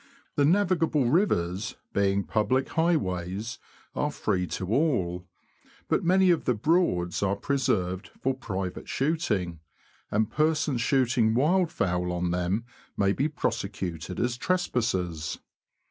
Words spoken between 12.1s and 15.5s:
on them may be prosecuted as trespassers.